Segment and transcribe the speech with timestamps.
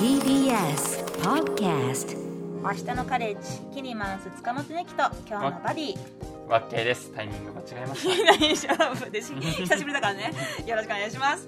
[0.00, 2.16] TBS Podcast
[2.60, 6.39] 明日のカレッジキニマンス塚本ネキと今日のバディ。
[6.50, 7.12] わっけです。
[7.12, 9.32] タイミング間違えまし 大丈夫です。
[9.34, 10.32] 久しぶりだからね。
[10.66, 11.46] よろしくお願いします、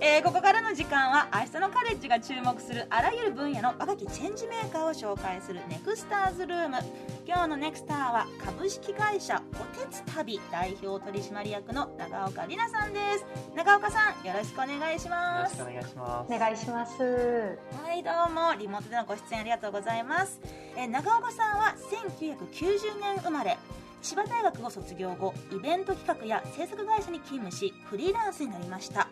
[0.00, 6.78] えーここからの時間は明日のカレッジが注目するあらゆる分野の若きチェンジメーカーを紹介するネクスターズルーム。
[7.26, 13.26] 今日のネクスターは株式会社おてつ旅代表取締役の長岡里奈さんです。
[13.56, 15.58] 長岡さんよろしくお願いしたよます。
[15.58, 16.32] ろしくお願いします。
[16.32, 17.58] お願いします。
[17.82, 18.54] はいどうも。
[18.56, 20.40] リモートでのご出演ありがとうございます、
[20.76, 23.58] えー長岡さんは1990年生まれ
[24.04, 29.08] 千葉大学を卒業後イベント企画や制作会社に勤務しフリーランスになりました。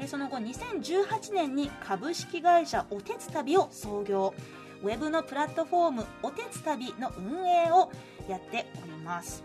[0.00, 4.34] えその後2018年に株式会社おてつ旅を創業。
[4.82, 7.90] ウェブのプラットフォームおてつ旅の運営を
[8.28, 9.42] やっております、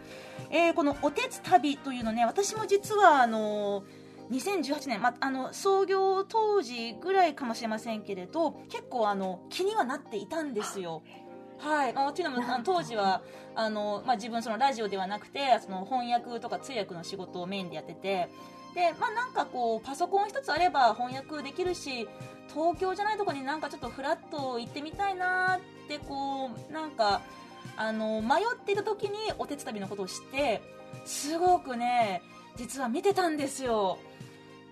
[0.50, 3.84] えーこのおてつ旅というのね私も実はあの
[4.32, 11.04] 2018年、ま、あの創業当時ぐらいかもしれませんけれど結構あの気にはなっていたんですよ。
[11.60, 13.22] はい、あというのもあの当時は
[13.56, 18.30] あの、まあ、自分そのラジオではなくてその翻訳とか通訳の仕事をメインでやってて
[18.74, 22.08] で、まあ、なんかこうパソコン一つあれば翻訳できるし
[22.54, 27.22] 東京じゃないところになんかちょっとフラッと行ってみたいなってこうなんか
[27.76, 30.62] あの迷っていた時にお手伝いのことを知って
[31.06, 32.22] すごくね
[32.56, 34.00] 実は見てたんですよ。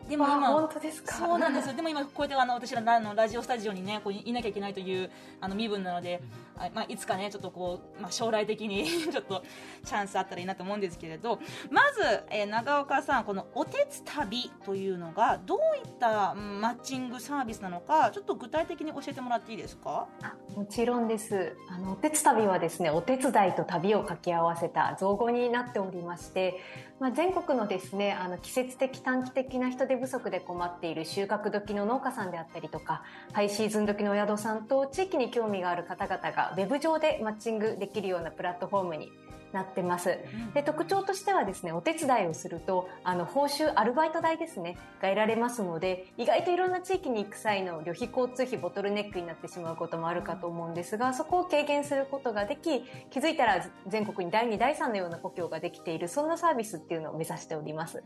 [0.09, 1.15] でも今あ本当ですか？
[1.15, 6.21] そうなんですよでも今こうやってあの私らのあのラジオスタジオにねこういいなきゃいけないというあの身分なので、
[6.57, 9.43] あまあ、いつかねちょっとこう、まあ、将来的に ちょっと
[9.83, 20.07] チャンスあったらいいなと思うんですけれどまず、えー長岡さんこのおてつ旅というのがどういったうんマッチングサービスなのかちょっと具体的に教えてもらっていいですか？
[20.23, 21.55] あもちろんです。
[21.69, 26.59] あのおてつ旅はですね、お手伝いと旅を掛け合わせた造語になっておりまして、
[26.99, 33.03] まあ、全国のですね、あの季節的短期的な人手不足で困っている収穫時の農家さんであったりとか、
[33.33, 39.11] ハイシーズン時のお宿さんと地域に興味がある方々がウェブ上でマッチングできるようなプラットフォームに
[39.51, 40.17] なってます。
[40.53, 58.03] で特徴としてはですねお手伝いをするとあの報酬アルバイト代ですねが得られますので意外といろんな地域に行く際の旅費交通費ボトルネックになってしまうこともあるかと思うんですがそこを軽減することができ気づいたら全国に第2第3のような故郷ができているそんなサービスっていうのを目指しております。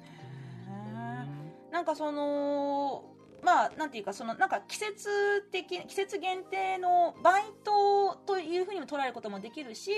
[1.72, 3.06] なんかその
[3.44, 9.92] まあなんていうかそのなんか季節的季節限定のバイトというふうにも捉えることもできるし、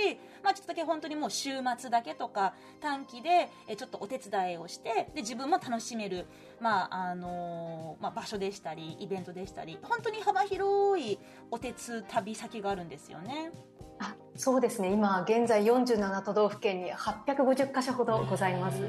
[0.43, 6.25] まあちょっとだけ本当にもう週末だけとか短期でえちょっとお手伝いをしてで自分も楽しめる
[6.59, 11.19] まああのまあ場所でしたりイベントでしたり本当に幅広い
[11.51, 13.51] お手伝旅先があるんですよね。
[13.99, 14.91] あそうですね。
[14.91, 18.81] 今現在47都道府県に850カ所ほどございます。
[18.81, 18.87] 例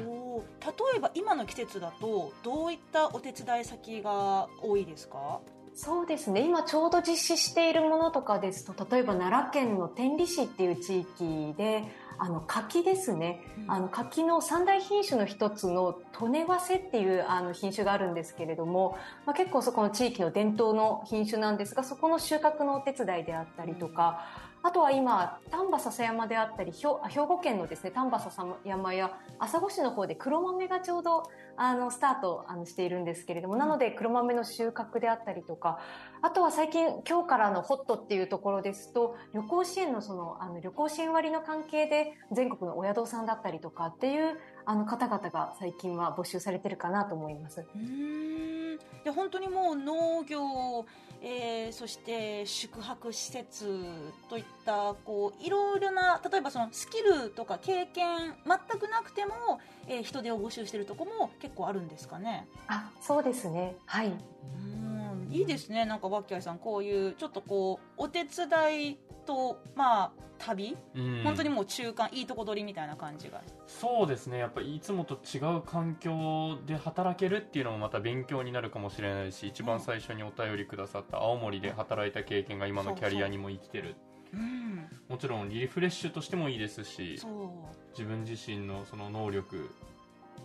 [0.97, 5.39] えば今の季節だとどういったお手伝い先が多いですか？
[5.75, 6.41] そうですね。
[6.41, 11.83] 今ちょうど実施しているものとかですと例えば奈良県の天理市っていう地域で
[12.17, 13.71] あの柿ですね、うん。
[13.71, 24.25] あの柿の三大品種の一つの利根早生っていうあの品種があるんですけれども、まあ、結構そこの地域の伝統の品種なんですがそこの収穫のお手伝いであったりとか
[24.65, 26.87] あとは今丹波篠山であったり兵
[27.19, 35.79] 庫県のですね丹波篠山や朝来市の方で黒豆がちょうどあのスタートあのしているんですけれども、なので黒豆の収穫であったりとか
[36.23, 47.61] あとは最近今日からのホットっていうところですと旅行支援のそのあの旅行支援割の関係で全国のお宿さんだったりとかっていうあの方々が最近は募集されてるかなと思います。
[47.61, 50.41] うーんで本当にもう農業、
[51.27, 53.83] えーそして宿泊施設
[54.29, 62.47] といったこういろいろな例えばそのスキルとか経験全くなくても、えー人手を募集しているところも結構あるんですかね？
[62.67, 63.75] あ、そうですね。
[63.87, 64.07] はい。
[64.07, 71.21] うんいいですねなんかワッキャイさんこういうちょっとこうお手伝いとまあ旅、うん。
[71.23, 73.41] 本当にもう中間いいとこ取りみたいな感じが。
[73.67, 74.37] そうですね。
[74.37, 83.95] やっぱりいつもと違う環境で働けるっていうのもまた勉強になるかもしれないし一番最初にお便りくださった青森で働いた経験が今のキャリアにも生きてる。
[84.33, 84.87] うん。
[85.09, 87.19] もちろんリフレッシュとしてもいいですし
[87.91, 89.69] 自分自身のその能力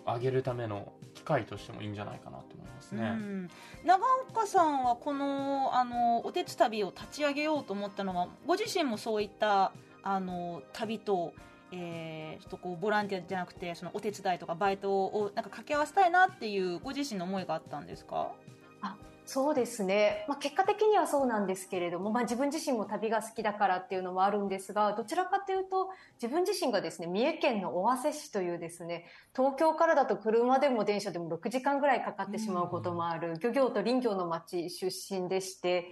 [0.07, 3.51] 上げるための機会としてもいいんじゃないかなと思いますね、うん、
[3.85, 9.73] 長岡さんはこのあのおてつ旅を立ち上げようと思ったのはご自身もそういった
[10.03, 11.35] あの旅と、
[11.73, 18.33] えーちょっとこうボランティアじゃなくてそのお手伝いとかバイトをなんか掛け合わせたいなっていうご自身の思いがあったんですか？
[19.33, 25.89] そうですね、まあ、結果的にはそうなんですけれども、まあ、自分自身も旅が好きだからっていうのもあるんですがどちらかというと
[26.21, 35.87] 自分自身がですね三重県の尾鷲市というですね東京からだと車でも電車でも6時間ぐらいかかってしまうこともある、漁業と林業の町出身でして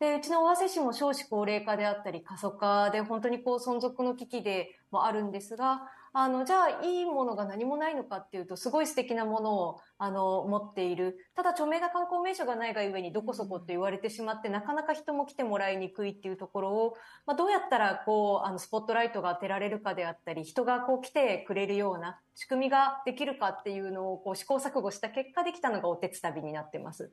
[0.00, 5.82] でうちの尾鷲市も少子高齢化であったり過疎化で本当にこう存続の危機でもあるんですが
[6.20, 27.12] あのじゃあいいものが何もないのかっていうとすごい素敵なものをあの持っているただ著名な観光名所がないがゆえにどこそこって言われてしまってなかなか人も来てもらいにくいっていうところを、まあ、どうやったらこうあのスポットライトが当てられるかであったり人がこう来てくれるような仕組みができるかっていうのをこう試行錯誤した結果できたのがおてつ旅になってます。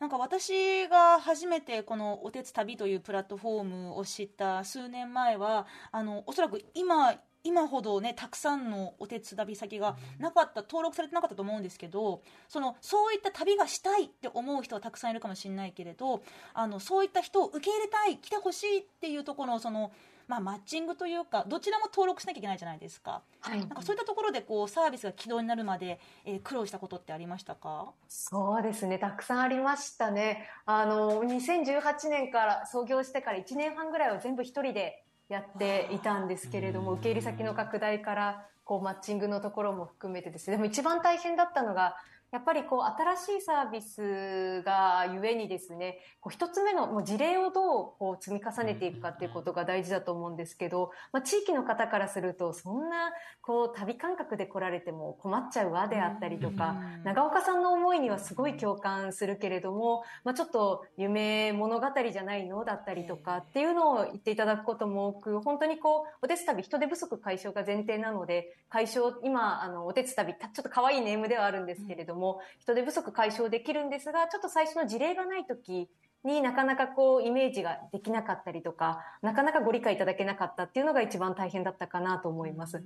[0.00, 16.22] なんか私が初めてこのおてつ旅というプラットフォームを知った数年前はあのおそらく今今ほどねたくさんのお手伝い先がなかった登録されてなかったと思うんですけどそのそういった旅がしたいって思う人はたくさんいるかもしれないけれど
[16.54, 19.90] あのそういった人を受け入れたい来てほしいっていうところのその、
[20.28, 27.92] まあ、マッチングというかどちらも登録しなきゃいけないじゃないですか,、はい、なんかそういったところでこうサービスが起動になるまで、えー、苦労したことってありましたか？
[28.08, 28.98] そうですね。
[28.98, 30.48] たくさんありましたね。
[30.66, 40.56] あの2018年から創業してから1年半ぐらいは全部一人でやっていたんですけれども受け入れ先の拡大からこうマッチングのところも含めてですね。
[40.56, 41.96] でも一番大変だったのが
[42.32, 72.19] やっぱりこう新しいサービスがゆえにですね、こう一つ目のもう事例をどうこう積み重ねていくかっていうことが大事だと思うんですけど、まあ、地域の方からするとそんなこう旅感覚で来られても困っちゃうわであったりとか、長岡さんの思いにはすごい共感するけれども、まあ、ちょっと夢物語じゃないのだったりとかっていうのを言っていただくことも多く、本当にこう、お手つ旅人手不足解消が前提なので、解消、今、あの、お手つ旅、ちょっと可愛いネームではあるんですけれども、
[72.58, 75.88] 人手不足解消できるんですが、ちょっと最初の事例がない時
[76.24, 82.82] になかなかこうイメージができなかったりとか、なかなかご理解いただけなかったっていうのが一番大変だったかなと思います。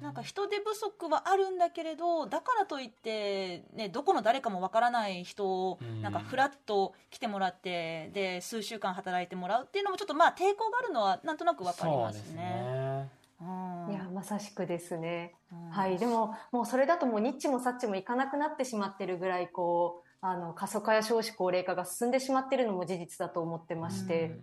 [0.00, 12.79] なんか人手不足はあるんだけれどだからといって、ね、どこの誰かもわからない人をなんかフラッと来てもらってで数週間働いてもらうっていうのもちょっとまあ抵抗があるのはなんとなくわかりますね。
[14.20, 15.34] まさしくですね、
[15.70, 24.36] はい、でももうそれだともうニッチもサッチもいかなくなってしまってるぐらいこうあの過疎化や少子高齢化が進んでしまってるのも事実だと思ってまして、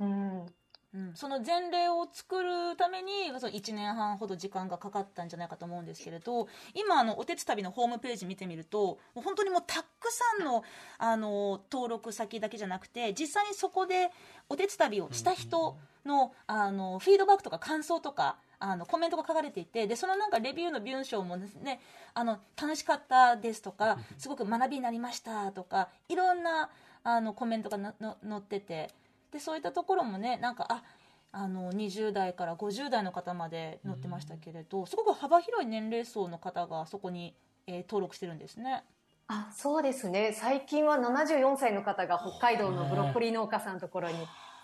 [0.00, 0.46] うん、
[0.94, 10.62] うん、その前例を作るためにその1年半ほど時間がかかったんじゃないかと思うんですけれど今あのおてつたびのホームページ見てみるともう本当にもうたくさんの
[10.96, 14.08] あの登録先だけじゃなくて実際にそこで
[14.48, 15.76] おてつたびをした人
[16.06, 21.80] のあのフィードバックとか感想とかあのコメントが書かれていてでそのなんかレビューの文章もですね
[22.14, 26.70] あの楽しかったですとかすごく学びになりましたとかいろんな
[27.04, 28.90] あのコメントが載ってて。
[29.32, 30.82] でそういったところもねなんかあ
[31.30, 37.34] あの20代から50代の方まで載ってましたけれど、すごく幅広い年齢層の方がそこに、
[37.66, 38.82] えー、登録してるんですね。
[39.30, 44.14] あそうですね最近は74歳の方が北海道のブロッコリー農家さんのところに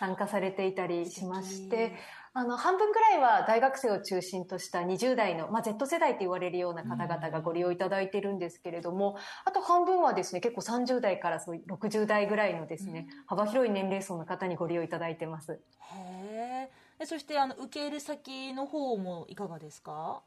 [0.00, 1.94] 参加されていたりしまして
[2.36, 15.60] あの、半分ぐらいは大学生を中心とした20代の、まあ、Z 世代と言われるような方々がご利用いただいているんですけれども、あと半分はですね、結構30代からそういう60代ぐらいのですね、幅広い年齢層の方にご利用いただいてます。
[15.92, 16.68] へ
[16.98, 17.06] え。
[17.06, 20.24] そして、あの、受け入れ先の方もいかがですか？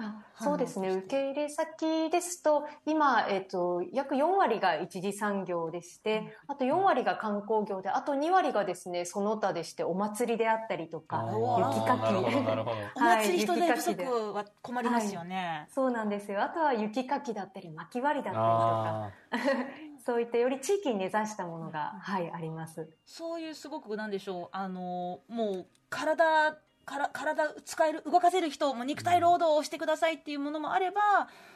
[0.00, 0.88] あそうですね。
[0.88, 12.14] 受け入れ先ですと今、えーと、約4割が一次産業でして、あと4割が観光業であと2割がですねその他でしてお祭りであったりとか雪かき。
[12.96, 16.42] お祭り人手不足は困りますよね、はい、そうなんですよ。
[16.42, 19.70] あとは雪かきだったり薪割りだったりとか
[20.04, 22.88] そういったより地域に根ざしたものが、はい、あります。
[23.04, 24.48] そういうすごくなんでしょう。
[24.52, 26.56] あのもう体
[26.90, 31.00] から体使える動かせる人も肉体労働をしてくださいっていうものもあれば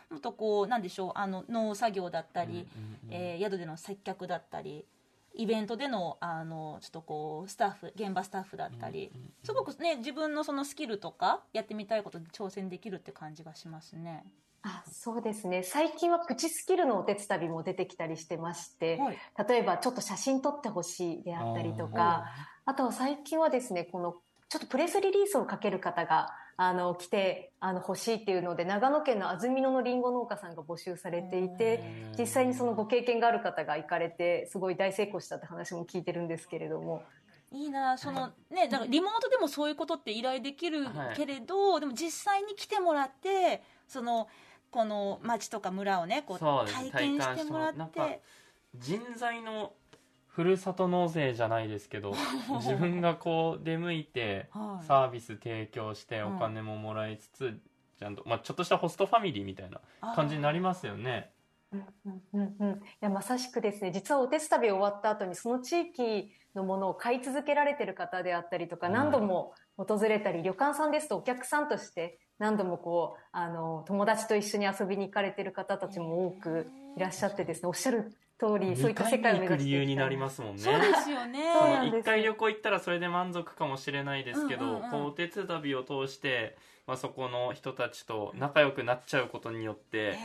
[0.09, 2.69] もっとこうなんでしょうあの農作業だったり、
[3.11, 4.85] えー、宿での接客だったり
[5.35, 9.11] イベントでのあのちょっとこうスタッフ現場スタッフだったり、
[9.43, 14.25] すごくね自分のそのスキルとかやってみたいことに挑戦できるって感じがしますね。
[14.63, 15.65] あそうですね。
[15.65, 22.27] 最近はプチスキルのお手伝いも出てきたりしてまして、はい、例えばちょっと写真撮ってほしいであったりとか
[22.65, 24.15] あとは最近はですねこの
[24.55, 31.83] ちょっとプレスリリースをかける方があの来てあの欲しいっていうので長野県の安曇野のりんご農家さんが募集されていて
[32.17, 37.03] 実際にそのご経験がある方が行かれてすごい大成功したって話も聞いてるんですけれども。
[37.51, 44.29] いいなその、はい、ねだからリモートでもそういうことって依頼できるけれど、はい、でも実際に来てもらってその
[44.71, 48.23] この町とか村をねこう体験してもらって。
[48.77, 49.73] 人材の
[50.35, 52.13] ふるさと納税じゃないですけど
[52.59, 54.85] 自分がこう出向いてはい。
[54.85, 56.37] サービス提供してうん。
[56.37, 57.61] お金ももらいつつ
[57.99, 59.81] ちゃんと、まあ、ちょっとしたホストファミリーみたいな
[60.15, 61.31] 感じになりますよね。
[61.73, 62.79] うんうんうんうん。
[62.79, 63.93] いやまさしくですね。
[63.93, 78.13] 実はお手伝い終わった後にその地域のものを買い続けられてる方であったりとか、うん何度も訪れたり旅館さんですとお客さんとして何度もこうあの友達と一緒に遊びに行かれてる方たちも多くいらっしゃってですねおっしゃる
[78.45, 80.63] 通りそうい2った世界を目回に行く理指していきたい由になりますもんね。
[80.63, 81.45] そうですよね。
[81.59, 84.91] そうなんです1回旅行行ったらそれで満足かもしれないですけど、うんうんうん。
[84.91, 90.19] こうお手伝いを通して、まあ、そこの人たちと仲良くなっちゃうことによって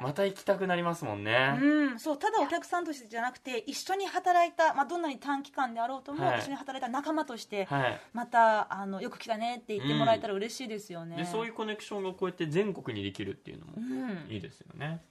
[0.00, 1.58] また行きたくなりますもんね。
[1.60, 6.40] うん、そうただお客さんとしてじゃなくて一緒に働いた、まあ、どんなに短期間であろうとも、はい。
[6.40, 8.00] 一緒に働いた仲間としてはい。
[8.12, 14.32] またあのよく来たねって言ってもらえたら嬉しいですよね、でそういうコネクションがこうやって全国にできるっていうのもうん。
[14.32, 15.02] いいですよね。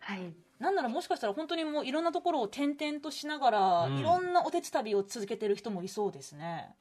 [0.00, 3.98] はいなんならもしかしたら本当にもういろんなところを転々としながら、うん。
[3.98, 6.76] いろんなお手伝いを続けてる人もいそうですね。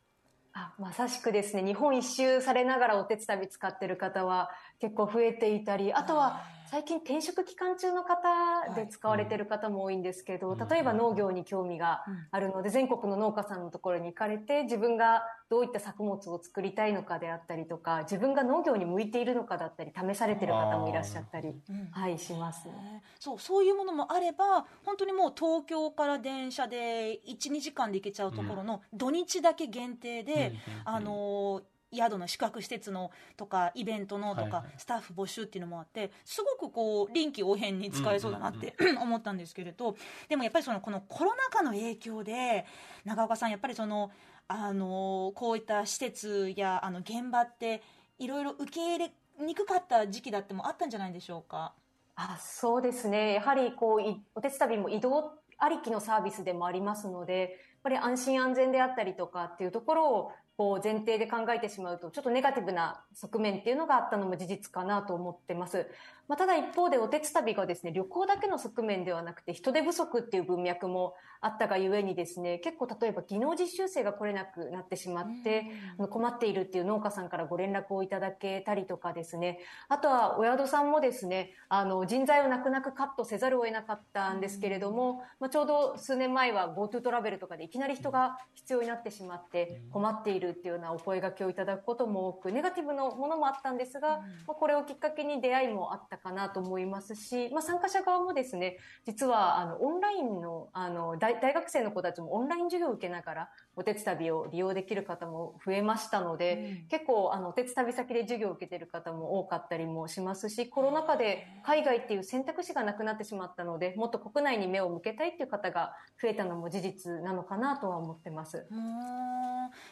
[0.53, 1.63] あまさしくですね。
[1.63, 10.67] 日本一周されながらお手伝い使ってる方は結構増えていたりあとは最近転職期間中の方で使われてる方も多いんですけど、うん。
[10.69, 21.89] 例えば農業に興味があるので全国の農家さんのところに行かれて自分がどういった作物を作りたいのかであったりとか自分が農業に向いているのかだったり試されてる方もいらっしゃったり、うん。
[21.91, 22.69] はい、します。
[22.69, 30.53] ねそうそういうものもあれば本当にもう東京から電車で12時間で行けちゃうところの土日だけ限定で、
[30.85, 31.61] うんあの
[31.93, 39.95] 宿の宿泊施設のとかイベントのとか、スタッフ募集っていうのもあってすごくこう臨機応変に使えそうだなって、 思ったんですけれど
[40.29, 42.65] でもやっぱりそのこのコロナ禍の影響で
[43.05, 44.11] 長岡さんやっぱりその
[44.47, 47.81] あのこういった施設やあの現場って
[48.19, 51.73] いろいろ受け入れにくかった時期だってもあったんじゃないでしょうか？
[52.15, 53.33] あそうですね。
[53.35, 57.49] やはりこういお手伝いも移動ありきのサービスでもありますのでやっ
[57.83, 65.87] ぱり安心安全であったりとかっていうところをこう前提で考えてしまうとちょっとネガティブな側面っていうのがあったのも事実かなと思ってます。
[66.27, 75.65] まあ、ただ一方でお手伝いがですね旅行だけの側面ではなくて人手不足っていう文脈もあったがゆえにですね結構例えば技能実習生が来れなくなってしまって、
[75.97, 79.59] あの困っているっていう農家さんからご連絡をいただけたりとかですね。
[79.89, 103.49] あとはお宿さんもですねあの人材を泣く泣くカットせざるを得なかったんですけれども、まあ、ちょうど数年前は GoTo トラベルとかでいきなり人が必要になってしまって困っているっていうようなお声掛けをいただくことも多くネガティブのものもあったんですが、まあ、これをきっかけに出会いもあったかなと思いますし、まあ、参加者側もですね実はあのオンラインのあの大大学生の子たちもオンライン授業を受けながら
[103.81, 118.67] お手伝いを利用できる方も増えましたので、結構あのお手伝い先で授業を受けてる方も多かったりもしますしコロナ禍で海外っていう選択肢がなくなってしまったのでもっと国内に目を向けたいっていう方が増えたのも事実なのかなとは思ってます。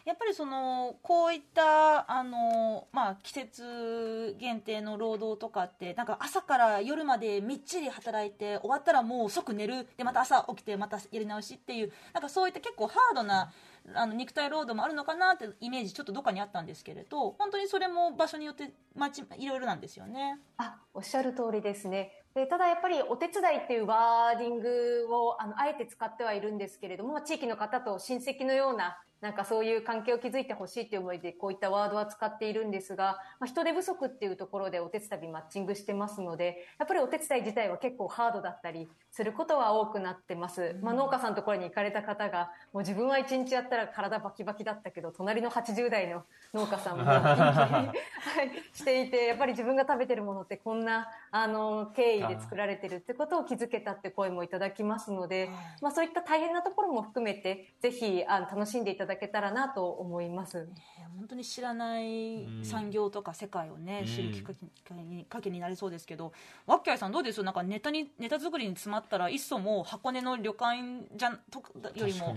[0.05, 9.87] やっぱりそのこういったあの、まあ、季節限定の労働とかってなんか朝から夜までみっちり働いて終わったらもう即寝る。
[9.97, 13.51] でまた朝起きてまたやり直しっていうなんかそういった結構ハードな
[13.95, 20.39] あの肉体労働もあるのかなってイメージちょっとどっかにあったんですけれど本当にそれも場所によってまちいろいろなんですよね。
[20.57, 22.11] あおっしゃる通りですね。
[22.35, 46.23] でただやっぱりお手伝いっていうワーディングをあのあえて使ってはいるんですけれども、地域の方と親戚のようななんかそういう関係を築いてほしいという思いでこういったワードは使っているんですが、まあ、人手不足っていうところでお手伝いマッチングしてますのでやっぱりお手伝い自体は結構ハードだったりすることは多くなってます、まあ、農家さんのところに行かれた方がもう自分は一日やったら体バキバキだったけど隣の80代の
[46.53, 55.49] 農家さんも はいしていてやっぱり自分が食べてるものってこんなあの経緯で作られてるってことを気づけたって声もいただきますので、
[55.81, 60.69] まあ、そういった大変なところも含めてぜひあの楽しんでいただけたらなと思います。
[60.99, 64.07] えー本当に知らない産業とか世界をね、うん。
[64.07, 64.53] 知るきっか
[64.87, 66.31] けにかけになりそうですけど、
[66.65, 67.43] ワッキャイさんどうです？
[67.43, 72.35] なんかネタにネタ作りに詰まったらいっそもう箱根の旅館じゃんとかよりも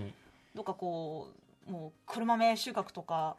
[0.55, 1.29] どっかこ
[1.67, 3.35] うもう黒豆収穫とか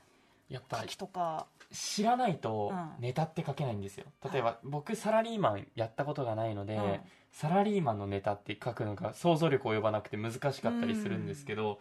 [0.48, 1.46] やっぱ柿とか。
[1.72, 2.90] 知らないとうん。
[3.00, 4.04] ネタって書けないんですよ。
[4.32, 7.00] 例えば僕サラリーマンやったことがないので、うん
[7.34, 11.80] サラリーマンのネタって書くのが想像力及ばなくて難しかったりするんですけど、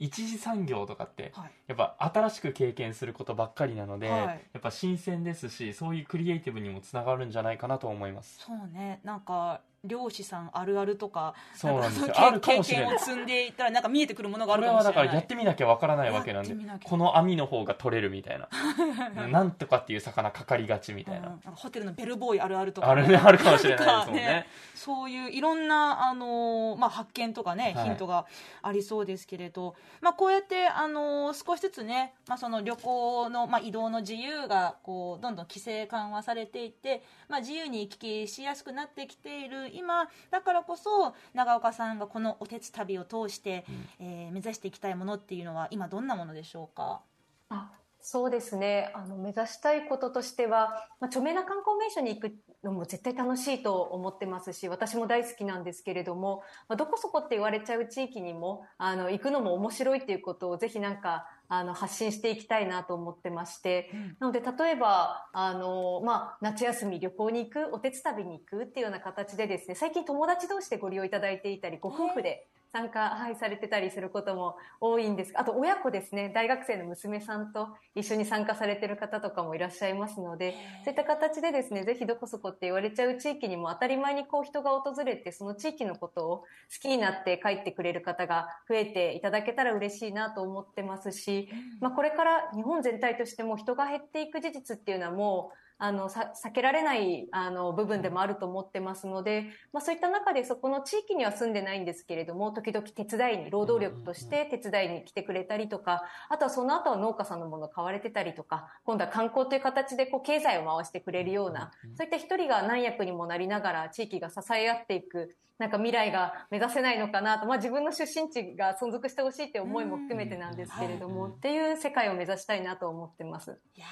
[0.00, 1.52] 一次産業とかってはい。
[1.68, 4.20] やっぱ新しく経験することばっかりなので、はい。
[4.24, 8.40] やっぱ新鮮ですしそういうクリエイティブにもつながるんじゃないかなと思います。
[8.40, 8.98] そうね。
[9.04, 12.12] なんか漁師さんあるあるとかそうなんですよ。
[12.16, 12.86] あるかもしれない。
[12.86, 14.96] 経験を積んでいったらなんか見えてくるものがあこれるかもしれない。
[14.96, 16.54] はだからやってみなきゃわからないわけなんで
[16.84, 18.48] この網の方が取れるみたいな。
[19.28, 21.54] なんとかっていう魚かかりがちみたいな、うん。
[21.54, 22.90] ホテルのベルボーイあるあるとか。
[22.90, 24.46] あるねあるかもしれないですもんなんかね。
[24.74, 27.84] そういういろんな、あのーまあ、発見とかね、はい。
[27.84, 28.26] ヒントが
[28.62, 43.64] ありそうですけれど、まあ、こうやって、あのー少しずつね、まあ、その旅行の、まあ、移動の自由がこうどんどん規制緩和されていって、まあ、自由に行き来しやすくなってきている今だからこそ長岡さんがこのおてつ旅を通して、
[44.00, 47.00] えー目指していきたいものっていうのは今どんなものでしょうか？
[47.48, 48.92] あそうですね。
[48.94, 63.90] あの目指したいこととしては、まあ、著名な観光名所に行くのも絶対楽しいと思ってますし私も大好きなんですけれども、まあ、どこそこって言われちゃう地域にもあの行くのも面白いっていうことをぜひなんかあの発信していきたいなと思ってまして、
[64.20, 75.32] なので例えばあの、まあ、夏休み旅行に行くおてつ旅に行くっていうような形でですね最近友達同士でご利用いただいていたりご夫婦で参加、はい、されてたりすることも多いんです。
[75.36, 76.30] あと親子ですね。
[76.34, 86.44] 大学生の娘さんと一緒に参加されてる方とかもいらっしゃいますのでそういった形でですねぜひどこそこって言われちゃう地域にも当たり前にこう人が訪れてその地域のことを好
[86.82, 91.48] きになって帰ってくれる方が増えていただけたら嬉しいなと思ってますし、
[91.80, 123.58] まあ、これから日本全体としても人が減っていく事実っていうのはもうあのさ避けられないあの部分でもあると思ってますので、まあ、そういった中でそこの地域には住んでないんですけれども時々手伝いに労働力として手伝いに来てくれたりとかあとはその後は農家さんのものを買われてたりとか今度は観光という形でこう経済を回してくれるようなそういった一人が何役にもなりながら地域が支え合っていくなんか未来が目指せないのかなと、まあ、自分の出身地が存続してほしいって思いも含めてなんですけれども、うんっていう世界を目指したいなと思ってます。
[123.74, 123.86] いや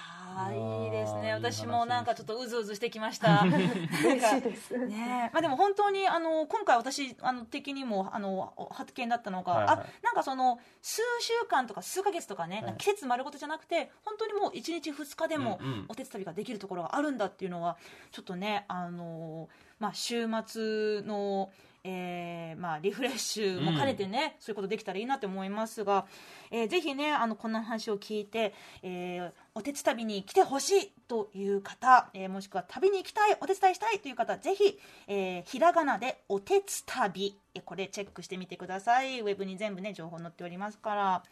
[0.49, 1.35] ーいいですね。
[1.35, 1.43] いい
[1.76, 3.42] もなんかちょっとうずうずしてきました。
[3.45, 4.76] 嬉しいです。
[4.76, 5.30] ね。
[5.33, 9.75] まあ、でも本当にあの今回私あの的にもあの発見だったのが、はいはい。
[9.75, 12.75] あなんかその数週間とか数ヶ月とかね、はい。
[12.78, 17.76] 季節丸ごとじゃなくて本当にもう1日2日でもお手伝いができるところがあるんだっていうのは
[18.11, 21.50] ちょっとねあの、まあ、週末の、
[21.88, 26.05] えーまあ、リフレッシュも兼ねてね、そういうことできたらいいなって思いますが、
[26.50, 28.52] えーぜひねあのこの話を聞いて、
[28.83, 39.21] えーお手伝い旅に来てほしいという方、えーもしくは旅に行きたいお手伝いしたいという方ぜひ、えーひらがなでお手伝旅えーこれチェックしてみてください。
[39.21, 41.23] ウェブに全部ね情報載っておりますから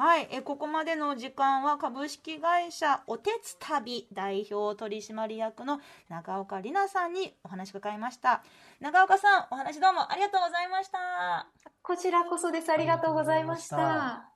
[0.00, 8.42] はい、えここまでの時間は株式会社おてつ旅代表取締役の長岡里奈さんにお話伺いました
[8.80, 11.46] 長岡さんお話どうもありがとうございました
[11.82, 12.70] こちらこそです。
[12.70, 14.29] ありがとうございました。